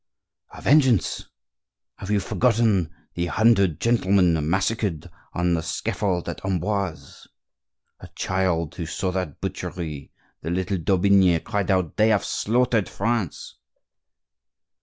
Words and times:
"A 0.51 0.61
vengeance. 0.63 1.27
Have 1.97 2.09
you 2.09 2.19
forgotten 2.19 2.89
the 3.13 3.27
hundred 3.27 3.79
gentlemen 3.79 4.49
massacred 4.49 5.07
on 5.33 5.53
the 5.53 5.61
scaffold 5.61 6.27
at 6.27 6.43
Amboise? 6.43 7.27
A 7.99 8.07
child 8.15 8.73
who 8.73 8.87
saw 8.87 9.11
that 9.11 9.39
butchery, 9.41 10.11
the 10.41 10.49
little 10.49 10.79
d'Aubigne 10.79 11.39
cried 11.41 11.69
out, 11.69 11.97
'They 11.97 12.07
have 12.07 12.25
slaughtered 12.25 12.89
France! 12.89 13.59